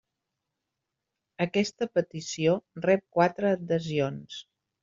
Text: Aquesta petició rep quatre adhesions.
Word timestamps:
Aquesta 1.45 1.89
petició 1.99 2.57
rep 2.89 3.07
quatre 3.19 3.55
adhesions. 3.59 4.43